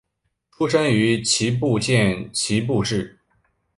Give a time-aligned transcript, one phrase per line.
[0.49, 3.19] 出身于岐阜县岐阜市。